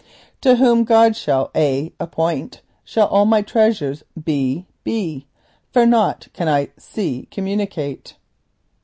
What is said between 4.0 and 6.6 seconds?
be, for t a b nought can